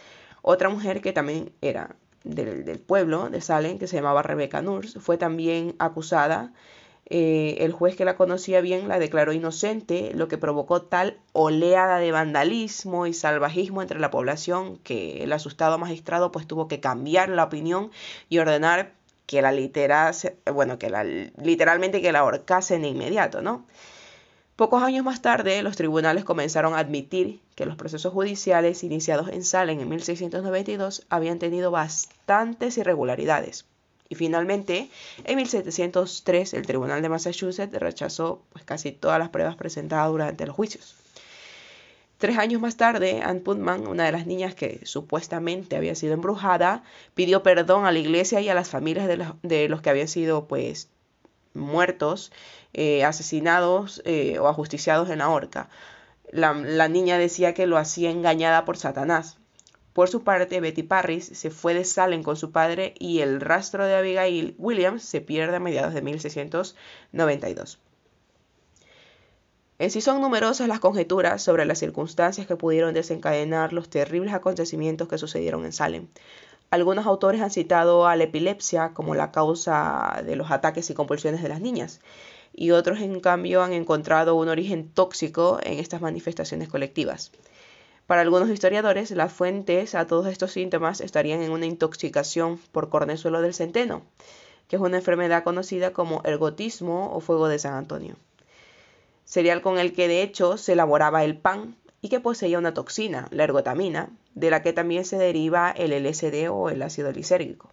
Otra 0.43 0.69
mujer 0.69 1.01
que 1.01 1.13
también 1.13 1.53
era 1.61 1.95
del, 2.25 2.65
del, 2.65 2.81
pueblo 2.81 3.31
de 3.31 3.41
Salem, 3.41 3.79
que 3.79 3.87
se 3.87 3.95
llamaba 3.95 4.23
Rebecca 4.23 4.63
Nurse, 4.63 4.99
fue 4.99 5.17
también 5.17 5.77
acusada 5.79 6.53
eh, 7.15 7.63
el 7.63 7.73
juez 7.73 7.95
que 7.95 8.07
la 8.07 8.17
conocía 8.17 8.63
bien 8.63 8.89
la 8.89 8.99
declaró 8.99 9.35
inocente, 9.35 10.13
lo 10.15 10.29
que 10.29 10.39
provocó 10.39 10.81
tal 10.81 11.19
oleada 11.35 11.99
de 11.99 12.11
vandalismo 12.11 13.07
y 13.07 13.13
salvajismo 13.13 13.83
entre 13.83 14.01
la 14.01 14.11
población 14.11 14.79
que 14.79 15.23
el 15.23 15.35
asustado 15.35 15.77
magistrado 15.77 16.33
pues 16.33 16.47
tuvo 16.47 16.69
que 16.69 16.81
cambiar 16.81 17.29
la 17.29 17.45
opinión 17.45 17.91
y 18.31 18.39
ordenar 18.39 18.95
que 19.27 19.43
la 19.43 19.53
literase, 19.53 20.39
bueno, 20.55 20.79
que 20.79 20.89
la, 20.89 21.05
literalmente 21.05 22.01
que 22.01 22.13
la 22.13 22.21
ahorcasen 22.21 22.81
de 22.81 22.89
inmediato, 22.89 23.43
¿no? 23.43 23.67
Pocos 24.57 24.83
años 24.83 25.05
más 25.05 25.21
tarde, 25.21 25.63
los 25.63 25.77
tribunales 25.77 26.25
comenzaron 26.25 26.73
a 26.73 26.79
admitir 26.79 27.41
que 27.57 27.67
los 27.67 27.77
procesos 27.77 28.15
judiciales 28.15 28.85
iniciados 28.85 29.29
en 29.29 29.45
Salem 29.45 29.81
en 29.81 29.89
1692 29.91 31.05
habían 31.11 31.39
tenido 31.39 31.71
bastantes 31.71 32.79
irregularidades. 32.79 33.67
Y 34.13 34.15
finalmente, 34.15 34.91
en 35.25 35.37
1703, 35.37 36.53
el 36.53 36.67
Tribunal 36.67 37.01
de 37.01 37.09
Massachusetts 37.09 37.73
rechazó 37.73 38.43
pues, 38.53 38.63
casi 38.63 38.93
todas 38.93 39.19
las 39.19 39.31
pruebas 39.31 39.57
presentadas 39.57 40.11
durante 40.11 40.45
los 40.45 40.55
juicios. 40.55 40.95
Tres 42.19 42.37
años 42.37 42.61
más 42.61 42.77
tarde, 42.77 43.23
Anne 43.25 43.41
Putman, 43.41 43.87
una 43.87 44.05
de 44.05 44.13
las 44.13 44.27
niñas 44.27 44.55
que 44.55 44.81
supuestamente 44.85 45.77
había 45.77 45.95
sido 45.95 46.13
embrujada, 46.13 46.85
pidió 47.15 47.43
perdón 47.43 47.87
a 47.87 47.91
la 47.91 48.01
iglesia 48.01 48.43
y 48.43 48.51
a 48.51 48.55
las 48.55 48.69
familias 48.69 49.09
de 49.09 49.69
los, 49.71 49.81
que 49.81 49.89
habían 49.89 50.09
sido 50.09 50.47
pues 50.47 50.91
muertos, 51.55 52.33
eh, 52.75 53.05
asesinados 53.05 54.03
eh, 54.05 54.39
o 54.41 54.47
ajusticiados 54.47 55.09
en 55.09 55.21
la 55.21 55.31
horca. 55.31 55.71
la 56.33 56.89
niña 56.89 57.17
decía 57.17 57.55
que 57.55 57.67
lo 57.67 57.79
hacía 57.79 58.11
engañada 58.11 58.67
por 58.67 58.77
Satanás. 58.77 59.39
Por 59.93 60.09
su 60.09 60.23
parte, 60.25 60.61
Betty 60.61 60.83
Parris 60.83 61.27
se 61.27 61.51
fue 61.51 61.75
de 61.75 61.85
Salem 61.85 62.23
con 62.23 62.37
su 62.37 62.51
padre 62.51 62.95
y 62.99 63.21
el 63.21 63.41
rastro 63.41 63.85
de 63.85 63.95
Abigail 63.95 64.55
Williams 64.59 65.03
se 65.03 65.21
pierde 65.21 65.57
a 65.57 65.61
mediados 65.61 65.93
de 65.93 66.01
1692. 66.01 67.79
En 69.79 69.91
sí 69.91 70.01
son 70.01 70.21
numerosas 70.21 70.69
las 70.69 70.81
conjeturas 70.81 71.43
sobre 71.43 71.65
las 71.65 71.79
circunstancias 71.79 72.47
que 72.47 72.57
pudieron 72.57 72.95
desencadenar 72.95 73.73
los 73.73 73.91
terribles 73.91 74.33
acontecimientos 74.33 75.09
que 75.09 75.19
sucedieron 75.19 75.65
en 75.65 75.73
Salem. 75.73 76.07
Algunos 76.71 77.05
autores 77.05 77.43
han 77.43 77.51
citado 77.51 78.07
a 78.07 78.17
la 78.17 78.25
epilepsia 78.25 78.95
como 78.95 79.15
la 79.15 79.31
causa 79.31 80.23
de 80.25 80.37
los 80.37 80.51
ataques 80.51 80.89
y 80.89 80.95
compulsiones 80.95 81.43
de 81.43 81.51
las 81.51 81.61
niñas, 81.61 82.01
y 82.55 82.71
otros 82.71 83.01
en 83.01 83.21
cambio 83.21 83.63
han 83.63 83.73
encontrado 83.73 84.37
un 84.37 84.49
origen 84.49 84.89
tóxico 84.89 85.59
en 85.63 85.79
estas 85.79 86.01
manifestaciones 86.01 86.69
colectivas. 86.69 87.33
Para 88.07 88.23
algunos 88.23 88.51
historiadores, 88.51 89.11
las 89.13 89.33
fuentes 89.33 89.95
a 89.95 90.07
todos 90.07 90.27
estos 90.27 90.53
síntomas 90.53 91.01
estarían 91.01 91.43
en 91.43 91.51
una 91.53 91.67
intoxicación 91.67 92.59
por 92.73 92.89
cornezuelo 92.89 93.41
del 93.41 93.55
centeno, 93.55 94.03
que 94.69 94.77
es 94.77 94.83
una 94.83 94.99
enfermedad 94.99 95.45
conocida 95.45 95.93
como 95.93 96.21
ergotismo 96.25 97.15
o 97.15 97.21
fuego 97.21 97.49
de 97.49 97.59
San 97.59 97.75
Antonio. 97.75 98.17
Cereal 99.25 99.63
con 99.63 99.79
el 99.79 99.93
que 99.93 100.09
de 100.09 100.23
hecho 100.23 100.57
se 100.57 100.73
elaboraba 100.73 101.25
el 101.25 101.39
pan 101.39 101.77
y 102.01 102.09
que 102.09 102.21
poseía 102.21 102.59
una 102.59 102.75
toxina, 102.75 103.29
la 103.31 103.45
ergotamina, 103.45 104.11
de 104.35 104.51
la 104.51 104.63
que 104.63 104.73
también 104.73 105.05
se 105.05 105.17
deriva 105.17 105.71
el 105.71 105.93
LSD 105.93 106.51
o 106.51 106.69
el 106.71 106.83
ácido 106.83 107.13
lisérgico. 107.13 107.71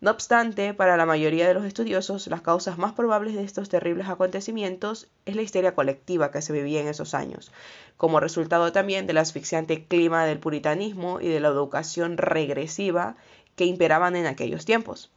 No 0.00 0.12
obstante, 0.12 0.74
para 0.74 0.96
la 0.96 1.06
mayoría 1.06 1.48
de 1.48 1.54
los 1.54 1.64
estudiosos, 1.64 2.28
las 2.28 2.40
causas 2.40 2.78
más 2.78 2.92
probables 2.92 3.34
de 3.34 3.42
estos 3.42 3.68
terribles 3.68 4.08
acontecimientos 4.08 5.08
es 5.26 5.34
la 5.34 5.42
histeria 5.42 5.74
colectiva 5.74 6.30
que 6.30 6.40
se 6.40 6.52
vivía 6.52 6.80
en 6.80 6.86
esos 6.86 7.14
años, 7.14 7.50
como 7.96 8.20
resultado 8.20 8.70
también 8.70 9.08
del 9.08 9.18
asfixiante 9.18 9.86
clima 9.86 10.24
del 10.24 10.38
puritanismo 10.38 11.20
y 11.20 11.26
de 11.26 11.40
la 11.40 11.48
educación 11.48 12.16
regresiva 12.16 13.16
que 13.56 13.64
imperaban 13.64 14.14
en 14.14 14.26
aquellos 14.26 14.64
tiempos. 14.64 15.10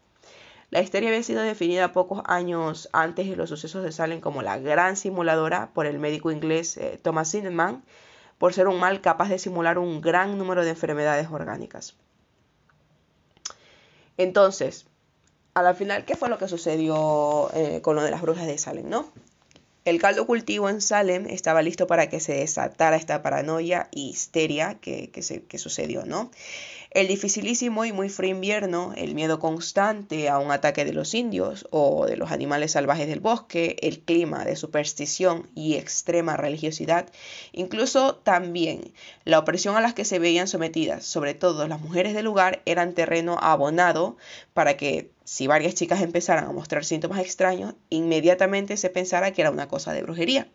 La 0.71 0.81
histeria 0.81 1.09
había 1.09 1.21
sido 1.21 1.43
definida 1.43 1.93
pocos 1.93 2.23
años 2.25 2.89
antes 2.91 3.29
de 3.29 3.35
los 3.35 3.50
sucesos 3.50 3.83
de 3.83 3.91
Salem 3.91 4.19
como 4.19 4.41
la 4.41 4.57
gran 4.57 4.97
simuladora 4.97 5.69
por 5.75 5.85
el 5.85 6.00
médico 6.00 6.31
inglés 6.31 6.77
eh, 6.77 7.00
Thomas 7.00 7.29
Zinnemann, 7.29 7.83
por 8.39 8.53
ser 8.53 8.67
un 8.67 8.79
mal 8.79 9.00
capaz 9.01 9.29
de 9.29 9.38
simular 9.38 9.77
un 9.77 10.01
gran 10.01 10.39
número 10.39 10.63
de 10.63 10.71
enfermedades 10.71 11.27
orgánicas. 11.29 11.93
Entonces, 14.17 14.85
a 15.53 15.61
la 15.61 15.73
final, 15.73 16.05
¿qué 16.05 16.15
fue 16.15 16.29
lo 16.29 16.37
que 16.37 16.47
sucedió 16.47 17.49
eh, 17.53 17.81
con 17.81 17.95
lo 17.95 18.03
de 18.03 18.11
las 18.11 18.21
brujas 18.21 18.47
de 18.47 18.57
Salem, 18.57 18.89
no? 18.89 19.05
El 19.83 20.00
caldo 20.00 20.27
cultivo 20.27 20.69
en 20.69 20.79
Salem 20.79 21.25
estaba 21.27 21.63
listo 21.63 21.88
para 21.88 22.07
que 22.07 22.19
se 22.19 22.33
desatara 22.33 22.95
esta 22.95 23.23
paranoia 23.23 23.89
y 23.91 24.09
histeria 24.09 24.77
que, 24.79 25.09
se, 25.23 25.41
que 25.43 25.57
sucedió, 25.57 26.05
¿no? 26.05 26.29
El 26.91 27.07
dificilísimo 27.07 27.83
y 27.85 27.91
muy 27.91 28.09
frío 28.09 28.29
invierno, 28.29 28.93
el 28.95 29.15
miedo 29.15 29.39
constante 29.39 30.29
a 30.29 30.38
un 30.38 30.51
ataque 30.51 30.85
de 30.85 30.93
los 30.93 31.15
indios 31.15 31.65
o 31.71 32.05
de 32.05 32.15
los 32.15 32.31
animales 32.31 32.73
salvajes 32.73 33.07
del 33.07 33.21
bosque, 33.21 33.77
el 33.81 34.01
clima 34.01 34.45
de 34.45 34.55
superstición 34.55 35.50
y 35.55 35.75
extrema 35.75 36.38
religiosidad, 36.38 37.09
incluso 37.51 38.17
también 38.17 38.93
la 39.23 39.39
opresión 39.39 39.77
a 39.77 39.81
las 39.81 39.95
que 39.95 40.05
se 40.05 40.19
veían 40.19 40.47
sometidas, 40.47 41.05
sobre 41.05 41.33
todo 41.33 41.67
las 41.67 41.81
mujeres 41.81 42.13
del 42.13 42.25
lugar, 42.25 42.61
eran 42.65 42.93
terreno 42.93 43.39
abonado 43.41 44.17
para 44.53 44.77
que 44.77 45.09
si 45.23 45.47
varias 45.47 45.75
chicas 45.75 46.01
empezaran 46.01 46.45
a 46.45 46.51
mostrar 46.51 46.83
síntomas 46.85 47.19
extraños, 47.19 47.75
inmediatamente 47.89 48.77
se 48.77 48.89
pensara 48.89 49.31
que 49.31 49.41
era 49.41 49.51
una 49.51 49.67
cosa 49.67 49.93
de 49.93 50.03
brujería. 50.03 50.49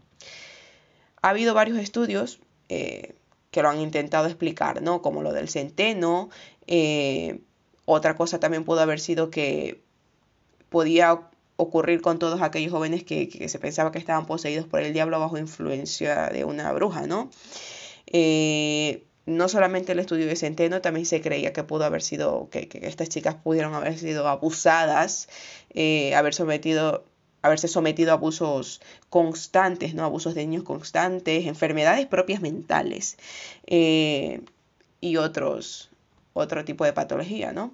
Ha 1.23 1.31
habido 1.31 1.55
varios 1.55 1.79
estudios 1.79 2.41
eh, 2.69 3.15
que 3.51 3.63
lo 3.63 3.69
han 3.69 3.81
intentado 3.81 4.27
explicar, 4.27 4.83
¿no? 4.83 5.03
Como 5.03 5.23
lo 5.23 5.33
del 5.33 5.49
centeno. 5.49 6.31
Eh, 6.67 7.41
otra 7.85 8.17
cosa 8.17 8.41
también 8.41 8.65
pudo 8.65 8.81
haber 8.81 9.01
sido 9.01 9.31
que 9.31 9.83
podía 10.69 11.21
ocurrir 11.57 12.03
con 12.03 12.19
todos 12.19 12.43
aquellos 12.43 12.73
jóvenes 12.73 13.05
que, 13.05 13.49
se 13.49 13.59
pensaba 13.59 13.93
que 13.93 13.99
estaban 13.99 14.27
poseídos 14.27 14.67
por 14.67 14.83
el 14.83 14.93
diablo 14.93 15.19
bajo 15.19 15.39
influencia 15.39 16.29
de 16.29 16.45
una 16.45 16.73
bruja, 16.73 17.07
¿no? 17.07 17.31
Eh, 18.07 19.07
no 19.27 19.49
solamente 19.49 19.93
el 19.93 19.99
estudio 19.99 20.27
de 20.27 20.37
Centeno, 20.37 20.81
también 20.81 21.05
se 21.05 21.21
creía 21.21 21.53
que 21.53 21.65
pudo 21.65 21.85
haber 21.85 22.03
sido, 22.03 22.49
que, 22.51 22.69
estas 22.83 23.09
chicas 23.09 23.35
pudieron 23.35 23.75
haber 23.75 23.99
sido 23.99 24.29
abusadas, 24.29 25.29
eh, 25.75 26.15
haber 26.15 26.33
sometido 26.35 27.05
haberse 27.43 27.69
sometido 27.69 28.11
a 28.11 28.15
abusos 28.15 28.81
constantes, 29.09 29.95
¿no? 29.95 30.05
Abusos 30.05 30.35
de 30.35 30.47
niños 30.47 30.65
constantes, 30.65 31.47
enfermedades 31.47 32.07
propias 32.07 32.41
mentales 32.41 33.17
eh, 33.67 34.41
y 35.01 35.17
otros, 35.17 35.91
otro 36.33 36.65
tipo 36.65 36.85
de 36.85 36.93
patología, 36.93 37.53
¿no? 37.53 37.73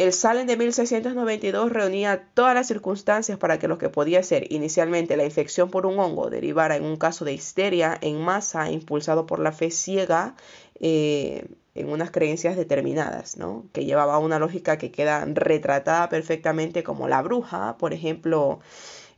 El 0.00 0.14
Salem 0.14 0.46
de 0.46 0.56
1692 0.56 1.70
reunía 1.70 2.26
todas 2.32 2.54
las 2.54 2.66
circunstancias 2.66 3.36
para 3.36 3.58
que 3.58 3.68
lo 3.68 3.76
que 3.76 3.90
podía 3.90 4.22
ser 4.22 4.50
inicialmente 4.50 5.14
la 5.18 5.26
infección 5.26 5.70
por 5.70 5.84
un 5.84 5.98
hongo 5.98 6.30
derivara 6.30 6.76
en 6.76 6.84
un 6.84 6.96
caso 6.96 7.26
de 7.26 7.34
histeria 7.34 7.98
en 8.00 8.18
masa 8.18 8.70
impulsado 8.70 9.26
por 9.26 9.40
la 9.40 9.52
fe 9.52 9.70
ciega 9.70 10.36
eh, 10.80 11.44
en 11.74 11.90
unas 11.90 12.10
creencias 12.10 12.56
determinadas, 12.56 13.36
¿no? 13.36 13.66
que 13.74 13.84
llevaba 13.84 14.18
una 14.18 14.38
lógica 14.38 14.78
que 14.78 14.90
queda 14.90 15.26
retratada 15.26 16.08
perfectamente 16.08 16.82
como 16.82 17.06
la 17.06 17.20
bruja, 17.20 17.76
por 17.76 17.92
ejemplo, 17.92 18.60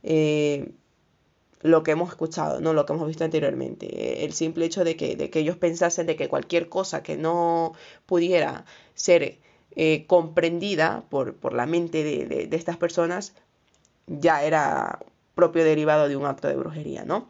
eh, 0.03 0.73
lo 1.61 1.83
que 1.83 1.91
hemos 1.91 2.09
escuchado, 2.09 2.59
no 2.59 2.73
lo 2.73 2.85
que 2.85 2.91
hemos 2.91 3.07
visto 3.07 3.23
anteriormente. 3.23 4.25
El 4.25 4.33
simple 4.33 4.65
hecho 4.65 4.83
de 4.83 4.97
que, 4.97 5.15
de 5.15 5.29
que 5.29 5.39
ellos 5.39 5.55
pensasen 5.55 6.07
de 6.07 6.17
que 6.17 6.27
cualquier 6.27 6.67
cosa 6.67 7.03
que 7.03 7.15
no 7.15 7.71
pudiera 8.05 8.65
ser 8.95 9.39
eh, 9.75 10.05
comprendida 10.07 11.03
por, 11.09 11.35
por, 11.35 11.53
la 11.53 11.65
mente 11.65 12.03
de, 12.03 12.47
de, 12.47 12.55
estas 12.55 12.77
personas 12.77 13.33
ya 14.07 14.43
era 14.43 14.99
propio 15.35 15.63
derivado 15.63 16.07
de 16.07 16.15
un 16.15 16.25
acto 16.25 16.47
de 16.47 16.55
brujería, 16.55 17.05
¿no? 17.05 17.29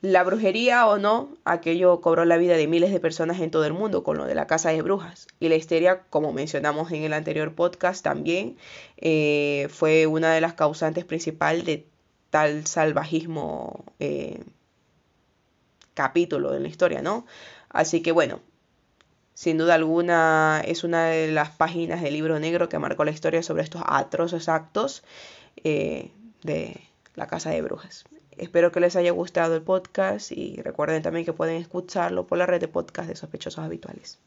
La 0.00 0.22
brujería 0.22 0.86
o 0.86 0.98
no, 0.98 1.30
aquello 1.44 2.02
cobró 2.02 2.26
la 2.26 2.36
vida 2.36 2.58
de 2.58 2.66
miles 2.66 2.92
de 2.92 3.00
personas 3.00 3.40
en 3.40 3.50
todo 3.50 3.64
el 3.64 3.72
mundo 3.72 4.04
con 4.04 4.18
lo 4.18 4.26
de 4.26 4.34
la 4.34 4.46
casa 4.46 4.68
de 4.68 4.82
brujas. 4.82 5.26
Y 5.40 5.48
la 5.48 5.54
histeria, 5.54 6.02
como 6.10 6.30
mencionamos 6.32 6.92
en 6.92 7.04
el 7.04 7.14
anterior 7.14 7.54
podcast, 7.54 8.04
también 8.04 8.58
eh, 8.98 9.68
fue 9.70 10.06
una 10.06 10.34
de 10.34 10.42
las 10.42 10.52
causantes 10.52 11.06
principales 11.06 11.64
de 11.64 11.86
tal 12.28 12.66
salvajismo 12.66 13.86
eh, 13.98 14.42
capítulo 15.94 16.50
de 16.50 16.60
la 16.60 16.68
historia, 16.68 17.00
¿no? 17.00 17.24
Así 17.70 18.02
que 18.02 18.12
bueno, 18.12 18.40
sin 19.34 19.58
duda 19.58 19.74
alguna 19.74 20.62
es 20.64 20.84
una 20.84 21.06
de 21.06 21.30
las 21.30 21.50
páginas 21.50 22.00
del 22.02 22.14
libro 22.14 22.38
negro 22.38 22.68
que 22.68 22.78
marcó 22.78 23.04
la 23.04 23.10
historia 23.10 23.42
sobre 23.42 23.62
estos 23.62 23.82
atroces 23.84 24.48
actos 24.48 25.02
eh, 25.62 26.10
de 26.42 26.80
la 27.16 27.26
casa 27.26 27.50
de 27.50 27.62
brujas. 27.62 28.04
Espero 28.36 28.72
que 28.72 28.80
les 28.80 28.96
haya 28.96 29.12
gustado 29.12 29.54
el 29.54 29.62
podcast 29.62 30.32
y 30.32 30.60
recuerden 30.62 31.02
también 31.02 31.24
que 31.24 31.32
pueden 31.32 31.60
escucharlo 31.60 32.26
por 32.26 32.38
la 32.38 32.46
red 32.46 32.60
de 32.60 32.68
podcast 32.68 33.08
de 33.08 33.16
sospechosos 33.16 33.64
habituales. 33.64 34.18